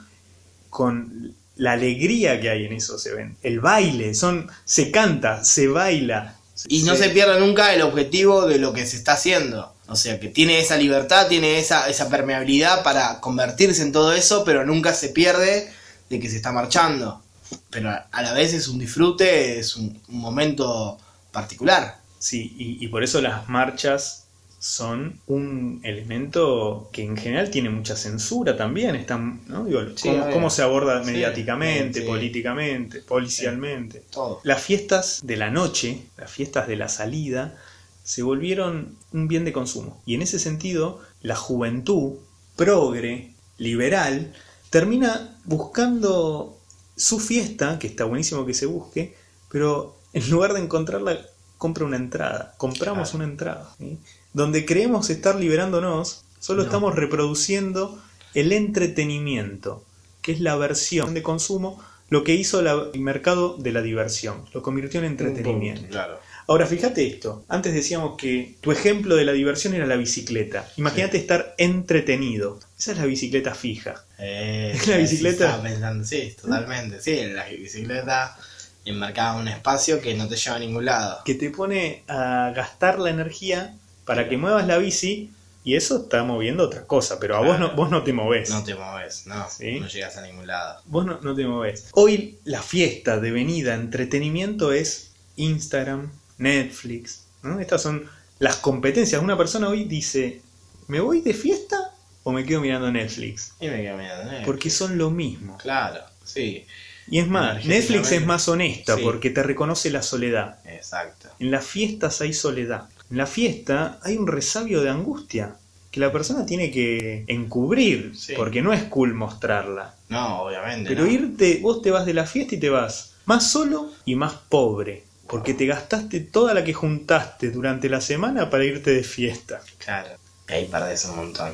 [0.70, 3.36] con la alegría que hay en eso se ven.
[3.44, 6.36] El baile, son se canta, se baila.
[6.68, 9.74] Y no se pierde nunca el objetivo de lo que se está haciendo.
[9.92, 14.44] O sea, que tiene esa libertad, tiene esa, esa permeabilidad para convertirse en todo eso,
[14.46, 15.72] pero nunca se pierde
[16.10, 17.22] de que se está marchando.
[17.70, 20.98] Pero a la vez es un disfrute, es un, un momento
[21.32, 21.98] particular.
[22.20, 24.22] Sí, y, y por eso las marchas
[24.62, 28.96] son un elemento que en general tiene mucha censura también.
[28.96, 29.66] Están, ¿no?
[29.66, 32.06] Digo, Sí, cómo, se aborda Sí, mediáticamente, sí.
[32.06, 34.04] políticamente, policialmente.
[34.12, 34.40] Todo.
[34.44, 37.56] Las fiestas de la noche, las fiestas de la salida,
[38.04, 40.02] se volvieron un bien de consumo.
[40.06, 42.14] Y en ese sentido, la juventud,
[42.56, 44.34] progre, liberal,
[44.70, 46.58] termina buscando
[46.96, 49.16] su fiesta, que está buenísimo que se busque,
[49.50, 51.20] pero en lugar de encontrarla,
[51.58, 52.54] compra una entrada.
[52.58, 53.24] Compramos Claro.
[53.24, 53.76] una entrada.
[53.78, 53.98] ¿sí?
[54.34, 56.66] Donde creemos estar liberándonos, solo No.
[56.66, 58.02] estamos reproduciendo
[58.34, 59.84] el entretenimiento,
[60.22, 64.46] que es la versión de consumo, lo que hizo la- el mercado de la diversión.
[64.54, 65.88] Lo convirtió en entretenimiento.
[65.90, 66.20] Claro.
[66.48, 67.46] Ahora, fíjate esto.
[67.48, 70.68] Antes decíamos que tu ejemplo de la diversión era la bicicleta.
[70.78, 72.60] Imagínate estar entretenido.
[72.78, 74.04] Esa es la bicicleta fija.
[74.20, 75.46] Eh, La bicicleta.
[75.46, 77.00] estaba pensando, sí, totalmente.
[77.02, 78.38] Sí, la bicicleta
[78.86, 81.22] enmarcada en un espacio que no te lleva a ningún lado.
[81.26, 83.76] Que te pone a gastar la energía
[84.06, 85.30] para que muevas la bici
[85.64, 87.20] y eso está moviendo otra cosa.
[87.20, 88.50] Pero a vos, no, vos no te movés.
[88.50, 89.80] No te mueves, no, Sí.
[89.80, 90.82] no llegas a ningún lado.
[90.86, 91.88] Vos no, no te movés.
[91.94, 97.24] Hoy la fiesta de venida, entretenimiento es Instagram, Netflix.
[97.44, 97.60] ¿no?
[97.60, 98.06] Estas son
[98.40, 99.22] las competencias.
[99.22, 100.42] Una persona hoy dice,
[100.88, 103.54] ¿me voy de fiesta o me quedo mirando Netflix?
[103.60, 104.42] Y me quedo mirando, ¿eh?
[104.46, 105.58] Porque son lo mismo.
[105.58, 106.66] Claro, sí,
[107.08, 107.66] Y es más.
[107.66, 109.02] Netflix es más honesta Sí.
[109.04, 110.60] porque te reconoce la soledad.
[110.66, 111.30] exacto.
[111.40, 112.86] En las fiestas hay soledad.
[113.10, 115.56] En la fiesta hay un resabio de angustia
[115.92, 118.34] que la persona tiene que encubrir, Sí.
[118.38, 119.96] porque no es cool mostrarla.
[120.10, 120.88] No, obviamente.
[120.90, 121.12] Pero no.
[121.12, 125.04] irte, vos te vas de la fiesta y te vas más solo y más pobre,
[125.32, 129.62] porque te gastaste toda la que juntaste durante la semana para irte de fiesta.
[129.78, 130.10] Claro.
[130.50, 131.54] Y ahí perdés un montón.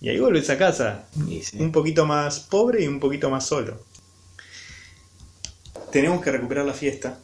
[0.00, 1.58] Y ahí volvés a casa, sí.
[1.58, 3.84] un poquito más pobre y un poquito más solo.
[5.92, 7.18] Tenemos que recuperar la fiesta,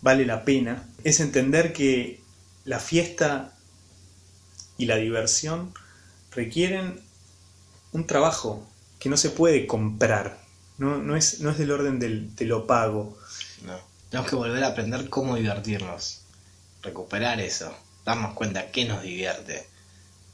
[0.00, 0.88] vale la pena.
[1.04, 2.20] Es entender que
[2.64, 3.56] la fiesta
[4.78, 5.72] y la diversión
[6.32, 6.98] requieren
[7.92, 8.66] un trabajo
[8.98, 10.40] que no se puede comprar.
[10.78, 13.16] No, no, es, no es del orden del te lo pago.
[13.64, 13.89] No.
[14.10, 16.22] Tenemos que volver a aprender cómo divertirnos.
[16.82, 17.72] Recuperar eso.
[18.04, 19.68] Darnos cuenta qué nos divierte.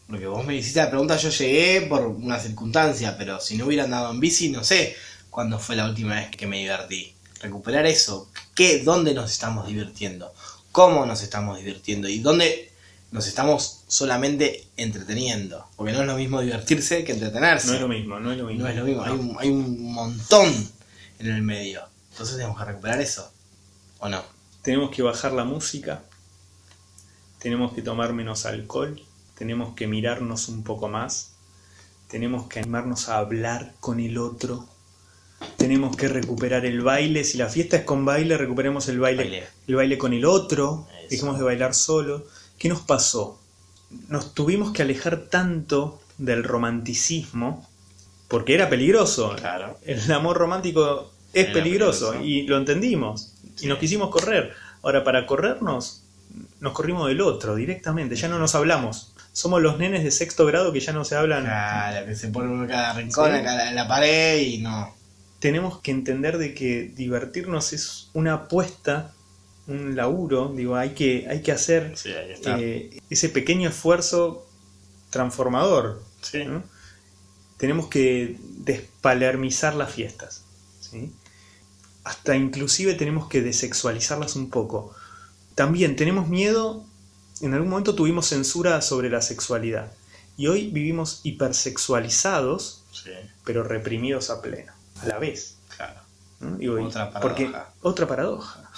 [0.06, 3.84] Porque vos me hiciste la pregunta, yo llegué por una circunstancia, pero si no hubiera
[3.84, 4.96] andado en bici, no sé
[5.30, 7.12] cuándo fue la última vez que me divertí.
[7.42, 8.30] Recuperar eso.
[8.54, 10.32] ¿Qué, ¿Dónde nos estamos divirtiendo?
[10.72, 12.08] ¿Cómo nos estamos divirtiendo?
[12.08, 12.72] ¿Y dónde
[13.10, 15.66] nos estamos solamente entreteniendo?
[15.76, 17.66] Porque no es lo mismo divertirse que entretenerse.
[17.66, 18.62] No es lo mismo, no es lo mismo.
[18.62, 20.70] No es lo mismo, hay un, hay un montón
[21.18, 21.82] en el medio.
[22.12, 23.30] Entonces tenemos que recuperar eso.
[23.98, 24.22] ¿O no?
[24.62, 26.04] Tenemos que bajar la música,
[27.38, 29.00] tenemos que tomar menos alcohol,
[29.36, 31.32] tenemos que mirarnos un poco más,
[32.08, 34.68] tenemos que animarnos a hablar con el otro,
[35.56, 37.24] Tenemos que recuperar el baile.
[37.24, 39.22] Si la fiesta es con baile, recuperemos el baile.
[39.22, 39.44] Baile.
[39.66, 40.86] El baile con el otro.
[40.98, 41.08] Eso.
[41.10, 42.24] Dejemos de bailar solo.
[42.58, 43.38] ¿Qué nos pasó?
[44.08, 47.68] Nos tuvimos que alejar tanto del romanticismo
[48.28, 49.34] porque era peligroso.
[49.36, 49.78] Claro.
[49.84, 52.14] El amor romántico es peligroso.
[52.22, 53.34] y lo entendimos.
[53.60, 54.52] Y nos quisimos correr.
[54.82, 56.02] Ahora, para corrernos,
[56.60, 58.16] nos corrimos del otro directamente.
[58.16, 59.12] Ya no nos hablamos.
[59.32, 61.44] Somos los nenes de sexto grado que ya no se hablan.
[61.44, 63.38] Claro, que se pone cada rincón, Sí.
[63.38, 64.94] en cada- la pared y no.
[65.38, 69.12] tenemos que entender de que divertirnos es una apuesta,
[69.66, 72.58] un laburo, digo, hay que, hay que hacer Sí, ahí está.
[72.58, 74.46] eh, ese pequeño esfuerzo
[75.10, 76.02] transformador.
[76.22, 76.44] sí.
[76.44, 76.62] ¿no?
[77.58, 80.42] Tenemos que despalermizar las fiestas.
[80.80, 81.12] ¿sí?
[82.06, 84.94] Hasta inclusive tenemos que desexualizarlas un poco.
[85.56, 86.84] También tenemos miedo,
[87.40, 89.90] en algún momento tuvimos censura sobre la sexualidad.
[90.36, 93.10] Y hoy vivimos hipersexualizados, Sí,
[93.44, 95.56] pero reprimidos a pleno, a la vez.
[95.76, 96.00] claro.
[96.38, 96.56] ¿no?
[96.58, 97.20] Digo, Otra paradoja.
[97.20, 98.70] Porque, otra paradoja.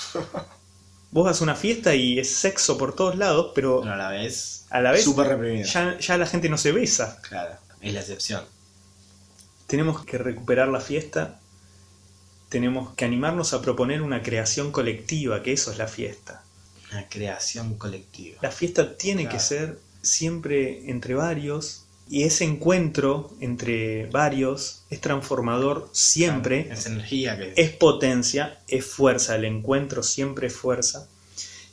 [1.10, 4.08] Vos vas a una fiesta y es sexo por todos lados, pero Pero a la
[4.10, 5.66] vez, a la vez reprimido.
[5.66, 7.20] ya, ya la gente no se besa.
[7.28, 8.42] Claro, es la excepción.
[9.66, 11.40] Tenemos que recuperar la fiesta,
[12.48, 16.42] tenemos que animarnos a proponer una creación colectiva, que eso es la fiesta.
[16.92, 18.38] Una creación colectiva.
[18.42, 19.36] La fiesta tiene Claro.
[19.36, 26.68] que ser siempre entre varios y ese encuentro entre varios es transformador siempre.
[26.72, 27.52] Es energía que.
[27.56, 31.06] es potencia, es fuerza, el encuentro siempre es fuerza.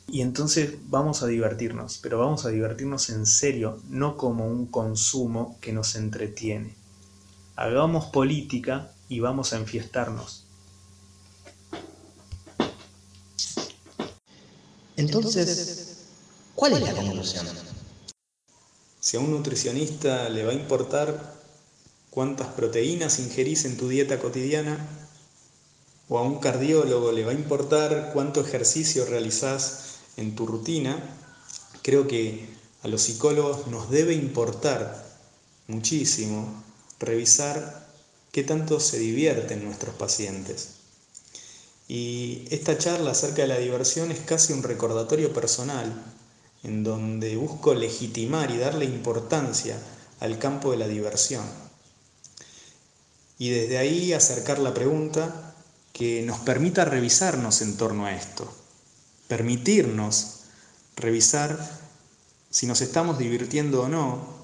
[0.08, 5.56] Y entonces vamos a divertirnos, pero vamos a divertirnos en serio, no como un consumo
[5.60, 6.74] que nos entretiene.
[7.56, 10.45] Hagamos política y vamos a enfiestarnos.
[14.96, 15.96] Entonces,
[16.54, 17.46] ¿cuál es la conclusión?
[19.00, 21.34] Si a un nutricionista le va a importar
[22.10, 24.78] cuántas proteínas ingerís en tu dieta cotidiana,
[26.08, 30.96] o a un cardiólogo le va a importar cuánto ejercicio realizás en tu rutina,
[31.82, 32.48] creo que
[32.82, 35.04] a los psicólogos nos debe importar
[35.66, 36.64] muchísimo
[37.00, 37.86] revisar
[38.32, 40.76] qué tanto se divierten nuestros pacientes.
[41.88, 45.92] Y esta charla acerca de la diversión es casi un recordatorio personal
[46.64, 49.78] en donde busco legitimar y darle importancia
[50.20, 51.44] al campo de la diversión.
[53.38, 55.54] Y desde ahí acercar la pregunta
[55.92, 58.52] que nos permita revisarnos en torno a esto,
[59.28, 60.40] permitirnos
[60.96, 61.58] revisar
[62.50, 64.34] si nos estamos divirtiendo o no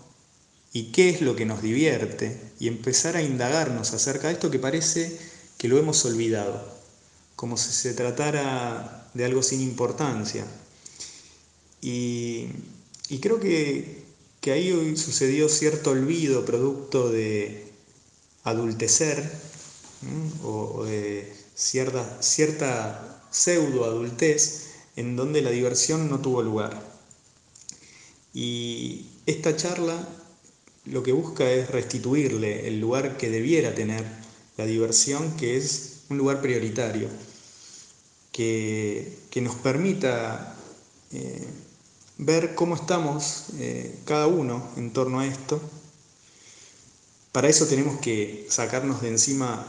[0.73, 4.59] y qué es lo que nos divierte y empezar a indagarnos acerca de esto que
[4.59, 5.19] parece
[5.59, 6.82] que lo hemos olvidado,
[7.37, 10.47] como si se tratara de algo sin importancia.
[11.81, 12.49] Y,
[13.21, 14.03] creo que,
[14.47, 17.73] ahí sucedió cierto olvido producto de
[18.45, 19.31] adultecer
[20.43, 26.83] o de cierta, cierta pseudo adultez en donde la diversión no tuvo lugar.
[28.35, 30.09] Y esta charla
[30.85, 34.05] lo que busca es restituirle el lugar que debiera tener
[34.57, 37.09] la diversión, que es un lugar prioritario,
[38.31, 40.57] que, que nos permita
[41.13, 41.47] eh,
[42.19, 45.61] ver cómo estamos eh, cada uno en torno a esto.
[47.33, 49.67] Para eso tenemos que sacarnos de encima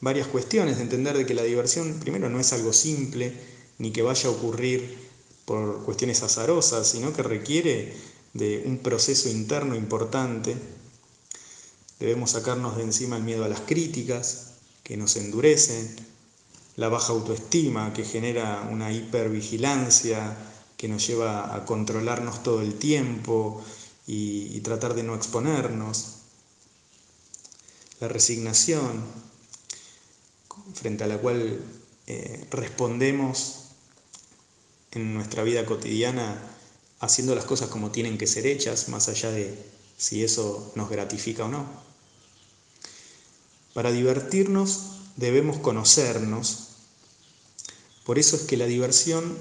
[0.00, 3.32] varias cuestiones, de entender de que la diversión primero no es algo simple,
[3.78, 4.98] ni que vaya a ocurrir
[5.44, 7.94] por cuestiones azarosas, sino que requiere
[8.32, 10.56] de un proceso interno importante.
[12.00, 14.53] Debemos sacarnos de encima el miedo a las críticas,
[14.84, 15.96] que nos endurecen,
[16.76, 20.36] la baja autoestima, que genera una hipervigilancia,
[20.76, 23.64] que nos lleva a controlarnos todo el tiempo
[24.06, 26.16] y, tratar de no exponernos.
[28.00, 29.02] La resignación,
[30.74, 31.60] frente a la cual
[32.06, 33.70] eh, respondemos
[34.92, 36.38] en nuestra vida cotidiana
[37.00, 39.54] haciendo las cosas como tienen que ser hechas, más allá de
[39.96, 41.83] si eso nos gratifica o no.
[43.74, 46.68] Para divertirnos debemos conocernos.
[48.04, 49.36] Por eso es que la diversión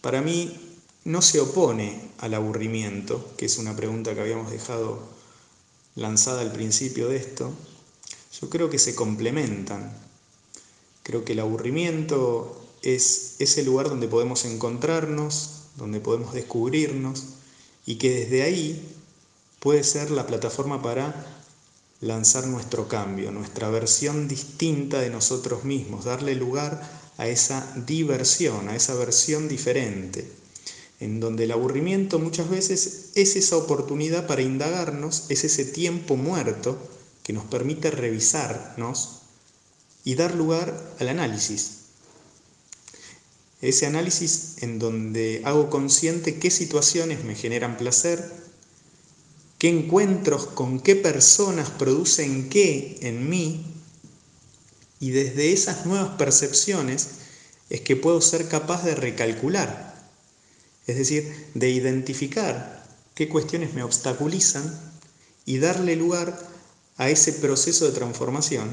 [0.00, 0.56] para mí
[1.04, 5.00] no se opone al aburrimiento, que es una pregunta que habíamos dejado
[5.94, 7.52] lanzada al principio de esto.
[8.40, 9.96] Yo creo que se complementan.
[11.02, 17.24] Creo que el aburrimiento es ese lugar donde podemos encontrarnos, donde podemos descubrirnos
[17.86, 18.94] y que desde ahí
[19.58, 21.39] puede ser la plataforma para
[22.00, 26.80] lanzar nuestro cambio, nuestra versión distinta de nosotros mismos, darle lugar
[27.18, 30.30] a esa diversión, a esa versión diferente,
[31.00, 36.78] en donde el aburrimiento muchas veces es esa oportunidad para indagarnos, es ese tiempo muerto
[37.22, 39.20] que nos permite revisarnos
[40.04, 41.72] y dar lugar al análisis.
[43.60, 48.32] Ese análisis en donde hago consciente qué situaciones me generan placer,
[49.60, 53.66] qué encuentros con qué personas producen qué en mí,
[54.98, 57.08] y desde esas nuevas percepciones
[57.68, 60.10] es que puedo ser capaz de recalcular,
[60.86, 64.80] es decir, de identificar qué cuestiones me obstaculizan
[65.44, 66.38] y darle lugar
[66.96, 68.70] a ese proceso de transformación,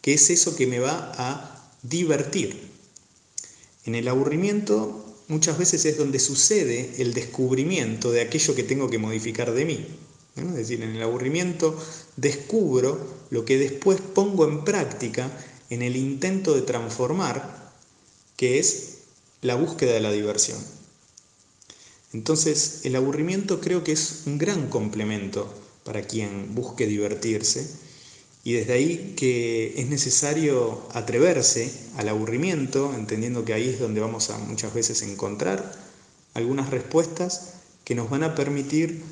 [0.00, 2.70] que es eso que me va a divertir.
[3.84, 8.98] En el aburrimiento muchas veces es donde sucede el descubrimiento de aquello que tengo que
[8.98, 9.86] modificar de mí.
[10.36, 11.76] Es decir, en el aburrimiento
[12.16, 12.98] descubro
[13.30, 15.30] lo que después pongo en práctica
[15.70, 17.72] en el intento de transformar,
[18.36, 18.98] que es
[19.40, 20.58] la búsqueda de la diversión.
[22.12, 25.52] Entonces, el aburrimiento creo que es un gran complemento
[25.84, 27.85] para quien busque divertirse
[28.46, 34.30] y desde ahí que es necesario atreverse al aburrimiento, entendiendo que ahí es donde vamos
[34.30, 35.74] a muchas veces encontrar
[36.32, 39.02] algunas respuestas que nos van a permitir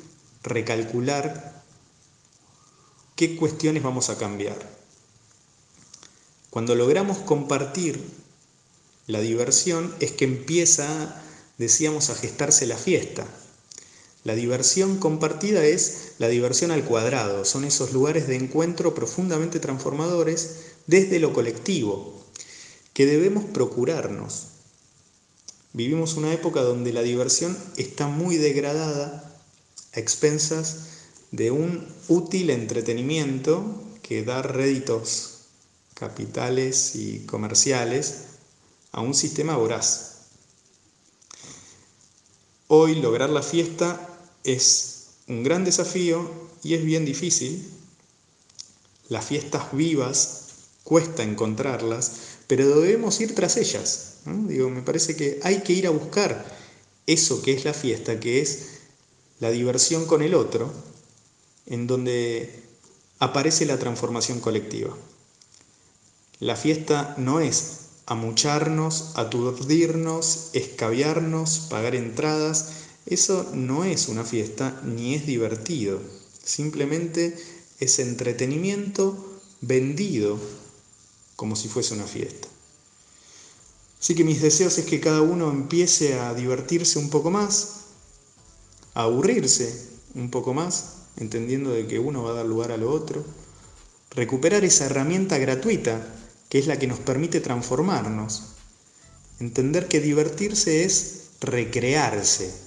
[0.41, 1.61] recalcular
[3.17, 4.57] qué cuestiones vamos a cambiar.
[6.49, 8.01] Cuando logramos compartir
[9.05, 11.21] la diversión es que empieza,
[11.57, 13.27] decíamos, a gestarse la fiesta.
[14.23, 20.57] La diversión compartida es la diversión al cuadrado, son esos lugares de encuentro profundamente transformadores
[20.87, 22.23] desde lo colectivo,
[22.93, 24.47] que debemos procurarnos.
[25.73, 29.37] Vivimos una época donde la diversión está muy degradada
[29.93, 30.87] a expensas
[31.31, 35.31] de un útil entretenimiento que da réditos
[35.93, 38.19] capitales y comerciales
[38.93, 40.11] a un sistema voraz.
[42.67, 44.09] Hoy lograr la fiesta
[44.43, 44.94] es
[45.27, 46.29] un gran desafío
[46.63, 47.67] y es bien difícil.
[49.09, 50.45] Las fiestas vivas
[50.83, 52.11] cuesta encontrarlas,
[52.47, 54.17] pero debemos ir tras ellas.
[54.25, 56.45] Digo, me parece que hay que ir a buscar
[57.05, 58.69] eso que es la fiesta, que es
[59.39, 60.71] la diversión con el otro,
[61.67, 62.63] en donde
[63.19, 64.95] aparece la transformación colectiva.
[66.39, 72.84] La fiesta no es amucharnos, aturdirnos, escabiarnos, pagar entradas.
[73.05, 76.01] Eso no es una fiesta ni es divertido.
[76.43, 77.37] Simplemente
[77.79, 80.39] es entretenimiento vendido
[81.35, 82.47] como si fuese una fiesta.
[83.99, 87.81] Así que mis deseos es que cada uno empiece a divertirse un poco más,
[88.93, 93.23] aburrirse un poco más, entendiendo de que uno va a dar lugar a lo otro,
[94.11, 96.07] recuperar esa herramienta gratuita
[96.49, 98.43] que es la que nos permite transformarnos,
[99.39, 102.65] entender que divertirse es recrearse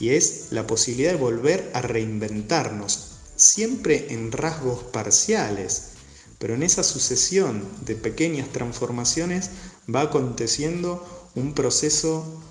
[0.00, 5.90] y es la posibilidad de volver a reinventarnos, siempre en rasgos parciales,
[6.38, 9.50] pero en esa sucesión de pequeñas transformaciones
[9.92, 12.42] va aconteciendo un proceso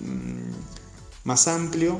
[0.00, 0.52] mmm,
[1.24, 1.98] más amplio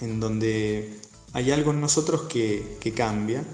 [0.00, 0.98] en donde
[1.32, 3.44] hay algo en nosotros que, que cambia.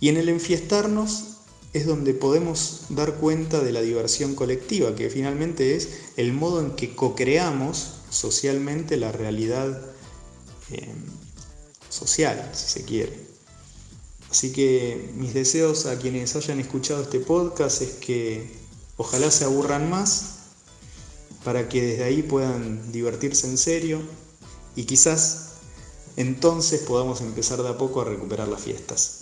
[0.00, 1.38] Y en el enfiestarnos
[1.72, 6.72] es donde podemos dar cuenta de la diversión colectiva, que finalmente es el modo en
[6.72, 9.80] que co-creamos socialmente la realidad
[10.70, 10.94] eh,
[11.88, 13.30] social, si se quiere.
[14.30, 18.48] Así que mis deseos a quienes hayan escuchado este podcast es que
[18.96, 20.36] ojalá se aburran más
[21.44, 24.00] para que desde ahí puedan divertirse en serio
[24.76, 25.50] y quizás
[26.16, 29.19] entonces podamos empezar de a poco a recuperar las fiestas.